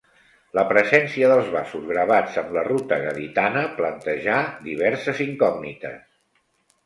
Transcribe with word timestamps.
La 0.57 0.61
presència 0.69 1.27
dels 1.31 1.49
vasos 1.55 1.83
gravats 1.89 2.39
amb 2.41 2.55
la 2.55 2.63
ruta 2.69 2.97
gaditana 3.03 3.61
plantejà 3.81 4.37
diverses 4.69 5.21
incògnites. 5.27 6.01